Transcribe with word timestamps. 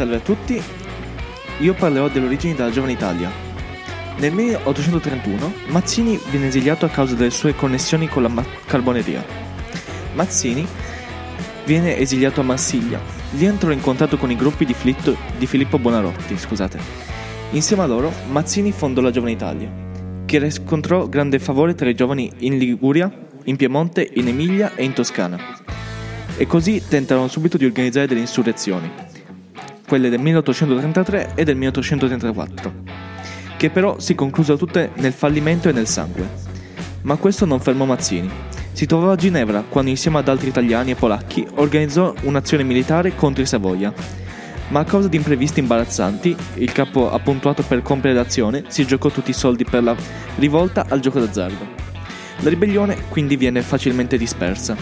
Salve 0.00 0.16
a 0.16 0.20
tutti, 0.20 0.58
io 1.58 1.74
parlerò 1.74 2.08
delle 2.08 2.24
origini 2.24 2.54
della 2.54 2.70
giovane 2.70 2.92
Italia. 2.92 3.30
Nel 4.16 4.32
1831 4.32 5.52
Mazzini 5.66 6.18
viene 6.30 6.46
esiliato 6.46 6.86
a 6.86 6.88
causa 6.88 7.14
delle 7.14 7.28
sue 7.28 7.54
connessioni 7.54 8.08
con 8.08 8.22
la 8.22 8.28
ma- 8.28 8.46
carboneria. 8.64 9.22
Mazzini 10.14 10.66
viene 11.66 11.98
esiliato 11.98 12.40
a 12.40 12.44
Marsiglia. 12.44 12.98
Lì 13.32 13.44
entrò 13.44 13.72
in 13.72 13.82
contatto 13.82 14.16
con 14.16 14.30
i 14.30 14.36
gruppi 14.36 14.64
di, 14.64 14.72
Flitto- 14.72 15.18
di 15.36 15.44
Filippo 15.44 15.78
Bonarotti. 15.78 16.38
Scusate. 16.38 16.78
Insieme 17.50 17.82
a 17.82 17.86
loro 17.86 18.10
Mazzini 18.30 18.72
fondò 18.72 19.02
la 19.02 19.10
Giovane 19.10 19.32
Italia, 19.32 19.70
che 20.24 20.38
riscontrò 20.38 21.10
grande 21.10 21.38
favore 21.38 21.74
tra 21.74 21.90
i 21.90 21.94
giovani 21.94 22.32
in 22.38 22.56
Liguria, 22.56 23.12
in 23.44 23.56
Piemonte, 23.56 24.08
in 24.14 24.28
Emilia 24.28 24.74
e 24.76 24.82
in 24.82 24.94
Toscana. 24.94 25.38
E 26.38 26.46
così 26.46 26.82
tentarono 26.88 27.28
subito 27.28 27.58
di 27.58 27.66
organizzare 27.66 28.06
delle 28.06 28.20
insurrezioni, 28.20 29.09
quelle 29.90 30.08
del 30.08 30.20
1833 30.20 31.32
e 31.34 31.42
del 31.42 31.56
1834, 31.56 32.72
che 33.56 33.70
però 33.70 33.98
si 33.98 34.14
conclusero 34.14 34.56
tutte 34.56 34.92
nel 34.98 35.12
fallimento 35.12 35.68
e 35.68 35.72
nel 35.72 35.88
sangue. 35.88 36.28
Ma 37.02 37.16
questo 37.16 37.44
non 37.44 37.58
fermò 37.58 37.86
Mazzini. 37.86 38.30
Si 38.70 38.86
trovava 38.86 39.14
a 39.14 39.16
Ginevra 39.16 39.64
quando 39.68 39.90
insieme 39.90 40.18
ad 40.18 40.28
altri 40.28 40.50
italiani 40.50 40.92
e 40.92 40.94
polacchi 40.94 41.44
organizzò 41.56 42.14
un'azione 42.22 42.62
militare 42.62 43.16
contro 43.16 43.42
i 43.42 43.46
Savoia. 43.46 43.92
Ma 44.68 44.78
a 44.78 44.84
causa 44.84 45.08
di 45.08 45.16
imprevisti 45.16 45.58
imbarazzanti, 45.58 46.36
il 46.54 46.70
capo 46.70 47.10
appuntuato 47.10 47.64
per 47.64 47.82
compiere 47.82 48.14
l'azione 48.14 48.66
si 48.68 48.86
giocò 48.86 49.08
tutti 49.08 49.30
i 49.30 49.34
soldi 49.34 49.64
per 49.64 49.82
la 49.82 49.96
rivolta 50.36 50.86
al 50.88 51.00
gioco 51.00 51.18
d'azzardo. 51.18 51.66
La 52.42 52.48
ribellione 52.48 52.96
quindi 53.08 53.36
viene 53.36 53.60
facilmente 53.62 54.16
dispersa. 54.16 54.76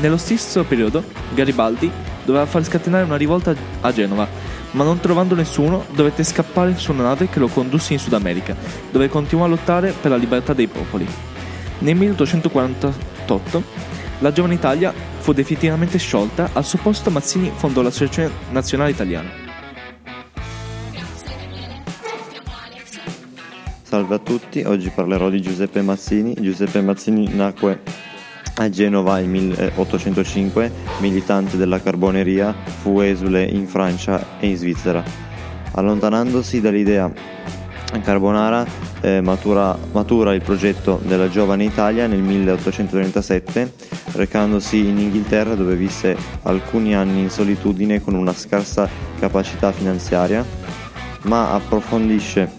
Nello 0.00 0.16
stesso 0.16 0.64
periodo, 0.64 1.04
Garibaldi 1.34 2.07
doveva 2.28 2.44
far 2.44 2.62
scatenare 2.62 3.04
una 3.04 3.16
rivolta 3.16 3.54
a 3.80 3.90
Genova, 3.90 4.28
ma 4.72 4.84
non 4.84 5.00
trovando 5.00 5.34
nessuno 5.34 5.86
dovette 5.94 6.22
scappare 6.22 6.76
su 6.76 6.92
una 6.92 7.04
nave 7.04 7.30
che 7.30 7.38
lo 7.38 7.48
condusse 7.48 7.94
in 7.94 7.98
Sud 7.98 8.12
America, 8.12 8.54
dove 8.90 9.08
continuò 9.08 9.46
a 9.46 9.48
lottare 9.48 9.94
per 9.98 10.10
la 10.10 10.18
libertà 10.18 10.52
dei 10.52 10.66
popoli. 10.66 11.06
Nel 11.78 11.96
1848 11.96 13.62
la 14.18 14.30
giovane 14.30 14.54
Italia 14.54 14.92
fu 15.20 15.32
definitivamente 15.32 15.96
sciolta, 15.96 16.50
al 16.52 16.66
suo 16.66 16.78
posto 16.82 17.08
Mazzini 17.10 17.50
fondò 17.54 17.80
l'Associazione 17.80 18.30
Nazionale 18.50 18.90
Italiana. 18.90 19.46
Salve 23.84 24.16
a 24.16 24.18
tutti, 24.18 24.60
oggi 24.66 24.90
parlerò 24.90 25.30
di 25.30 25.40
Giuseppe 25.40 25.80
Mazzini. 25.80 26.34
Giuseppe 26.38 26.82
Mazzini 26.82 27.32
nacque 27.32 27.80
a 28.58 28.68
Genova 28.68 29.18
nel 29.18 29.28
1805, 29.28 30.72
militante 30.98 31.56
della 31.56 31.80
carboneria, 31.80 32.54
fu 32.80 33.00
esule 33.00 33.44
in 33.44 33.66
Francia 33.66 34.38
e 34.40 34.48
in 34.48 34.56
Svizzera. 34.56 35.02
Allontanandosi 35.72 36.60
dall'idea 36.60 37.10
carbonara, 38.02 38.66
eh, 39.00 39.20
matura, 39.20 39.76
matura 39.92 40.34
il 40.34 40.42
progetto 40.42 41.00
della 41.04 41.28
giovane 41.28 41.64
Italia 41.64 42.06
nel 42.06 42.20
1837, 42.20 43.72
recandosi 44.12 44.78
in 44.78 44.98
Inghilterra 44.98 45.54
dove 45.54 45.76
visse 45.76 46.16
alcuni 46.42 46.94
anni 46.94 47.20
in 47.20 47.30
solitudine 47.30 48.02
con 48.02 48.14
una 48.14 48.32
scarsa 48.32 48.88
capacità 49.18 49.70
finanziaria, 49.72 50.44
ma 51.22 51.52
approfondisce 51.52 52.50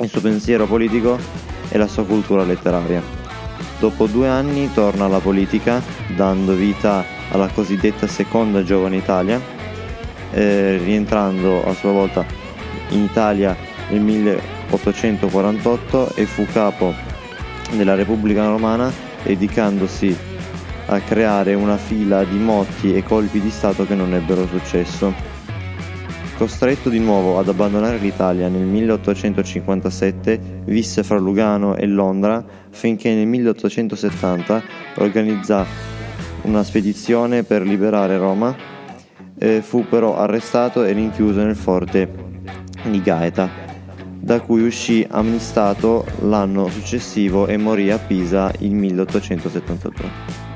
il 0.00 0.08
suo 0.08 0.20
pensiero 0.20 0.66
politico 0.66 1.18
e 1.68 1.76
la 1.76 1.86
sua 1.86 2.04
cultura 2.04 2.42
letteraria. 2.42 3.19
Dopo 3.80 4.06
due 4.06 4.28
anni 4.28 4.70
torna 4.74 5.06
alla 5.06 5.20
politica, 5.20 5.82
dando 6.14 6.52
vita 6.52 7.02
alla 7.30 7.48
cosiddetta 7.48 8.06
seconda 8.06 8.62
giovane 8.62 8.96
Italia, 8.96 9.40
eh, 10.32 10.76
rientrando 10.76 11.64
a 11.64 11.72
sua 11.72 11.90
volta 11.90 12.26
in 12.90 13.04
Italia 13.04 13.56
nel 13.88 14.02
1848 14.02 16.14
e 16.14 16.26
fu 16.26 16.44
capo 16.44 16.92
della 17.70 17.94
Repubblica 17.94 18.44
Romana, 18.44 18.92
dedicandosi 19.22 20.14
a 20.86 21.00
creare 21.00 21.54
una 21.54 21.78
fila 21.78 22.22
di 22.24 22.36
motti 22.36 22.94
e 22.94 23.02
colpi 23.02 23.40
di 23.40 23.50
Stato 23.50 23.86
che 23.86 23.94
non 23.94 24.12
ebbero 24.12 24.46
successo. 24.46 25.29
Costretto 26.40 26.88
di 26.88 27.00
nuovo 27.00 27.38
ad 27.38 27.48
abbandonare 27.48 27.98
l'Italia 27.98 28.48
nel 28.48 28.62
1857, 28.62 30.62
visse 30.64 31.02
fra 31.02 31.18
Lugano 31.18 31.76
e 31.76 31.86
Londra 31.86 32.42
finché 32.70 33.12
nel 33.12 33.26
1870 33.26 34.62
organizzò 34.96 35.62
una 36.44 36.62
spedizione 36.62 37.42
per 37.42 37.60
liberare 37.60 38.16
Roma, 38.16 38.56
eh, 39.38 39.60
fu 39.60 39.86
però 39.86 40.16
arrestato 40.16 40.82
e 40.82 40.92
rinchiuso 40.92 41.44
nel 41.44 41.56
forte 41.56 42.10
di 42.84 43.02
Gaeta, 43.02 43.50
da 44.18 44.40
cui 44.40 44.62
uscì 44.62 45.06
amnistato 45.10 46.06
l'anno 46.20 46.70
successivo 46.70 47.48
e 47.48 47.58
morì 47.58 47.90
a 47.90 47.98
Pisa 47.98 48.50
il 48.60 48.72
1872. 48.72 50.49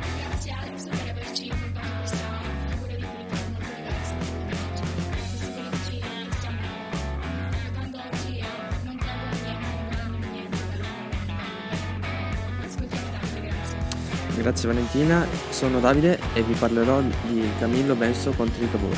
Grazie 14.36 14.68
Valentina, 14.68 15.26
sono 15.50 15.78
Davide 15.78 16.18
e 16.34 16.42
vi 16.42 16.54
parlerò 16.54 17.00
di 17.00 17.48
Camillo 17.58 17.94
Benso 17.94 18.32
contro 18.32 18.64
i 18.64 18.70
Cavour. 18.70 18.96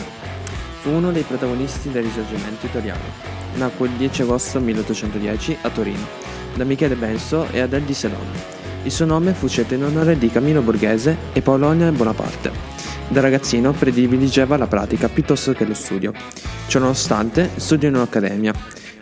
Fu 0.80 0.90
uno 0.90 1.12
dei 1.12 1.24
protagonisti 1.24 1.90
del 1.90 2.04
risorgimento 2.04 2.64
italiano. 2.64 3.04
Nacque 3.56 3.86
il 3.86 3.92
10 3.94 4.22
agosto 4.22 4.60
1810 4.60 5.58
a 5.60 5.70
Torino, 5.70 6.06
da 6.54 6.64
Michele 6.64 6.96
Benso 6.96 7.46
e 7.50 7.60
Adele 7.60 7.84
di 7.84 7.92
Selon. 7.92 8.26
Il 8.84 8.90
suo 8.90 9.04
nome 9.04 9.34
fu 9.34 9.46
scelto 9.46 9.74
in 9.74 9.84
onore 9.84 10.16
di 10.16 10.30
Camillo 10.30 10.62
Borghese 10.62 11.16
e 11.32 11.42
Paolonia 11.42 11.92
Bonaparte. 11.92 12.50
Da 13.08 13.20
ragazzino 13.20 13.72
prediligeva 13.72 14.56
la 14.56 14.66
pratica 14.66 15.08
piuttosto 15.08 15.52
che 15.52 15.66
lo 15.66 15.74
studio. 15.74 16.12
Ciononostante, 16.66 17.50
studiò 17.56 17.88
in 17.88 17.96
un'accademia 17.96 18.52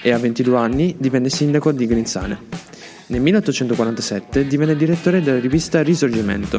e 0.03 0.11
a 0.11 0.19
22 0.19 0.57
anni 0.59 0.97
divenne 0.99 1.31
sindaco 1.31 1.71
di 1.71 1.87
Grinzane. 1.87 2.74
Nel 3.07 3.21
1847 3.21 4.47
divenne 4.47 4.75
direttore 4.75 5.21
della 5.21 5.39
rivista 5.39 5.83
Risorgimento. 5.83 6.59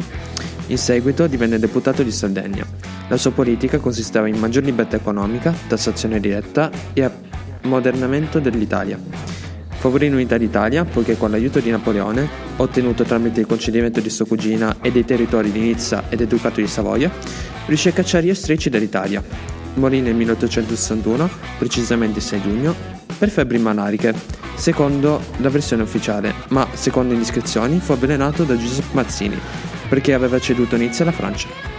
In 0.68 0.78
seguito 0.78 1.26
divenne 1.26 1.58
deputato 1.58 2.04
di 2.04 2.12
Sardegna. 2.12 2.64
La 3.08 3.18
sua 3.18 3.32
politica 3.32 3.80
consisteva 3.80 4.28
in 4.28 4.38
maggior 4.38 4.64
libertà 4.64 4.96
economica, 4.96 5.52
tassazione 5.68 6.20
diretta 6.20 6.70
e 6.94 7.10
ammodernamento 7.64 8.40
dell'Italia. 8.40 9.00
Favorì 9.70 10.08
l'unità 10.08 10.38
d'Italia 10.38 10.86
poiché 10.86 11.18
con 11.18 11.32
l'aiuto 11.32 11.60
di 11.60 11.72
Napoleone, 11.72 12.28
ottenuto 12.58 13.04
tramite 13.04 13.40
il 13.40 13.48
concedimento 13.48 14.00
di 14.00 14.10
sua 14.12 14.28
cugina 14.28 14.78
e 14.82 14.92
dei 14.92 15.04
territori 15.04 15.52
di 15.52 15.60
Nizza 15.60 16.10
e 16.10 16.16
del 16.16 16.28
Ducato 16.28 16.62
di 16.62 16.68
Savoia, 16.68 17.12
riuscì 17.66 17.88
a 17.88 17.92
cacciare 17.92 18.26
gli 18.26 18.30
austriaci 18.30 18.70
dall'Italia. 18.70 19.24
Morì 19.76 20.00
nel 20.00 20.14
1861, 20.14 21.28
precisamente 21.58 22.20
il 22.20 22.26
6 22.26 22.42
giugno, 22.42 22.95
per 23.18 23.30
febbri 23.30 23.58
malariche, 23.60 24.14
secondo 24.56 25.22
la 25.38 25.50
versione 25.50 25.84
ufficiale, 25.84 26.34
ma 26.50 26.68
secondo 26.74 27.14
indiscrezioni 27.14 27.80
fu 27.80 27.92
avvelenato 27.92 28.44
da 28.44 28.58
Giuseppe 28.58 28.94
Mazzini 28.94 29.40
perché 29.88 30.14
aveva 30.14 30.40
ceduto 30.40 30.76
Nizza 30.76 31.04
alla 31.04 31.12
Francia. 31.12 31.75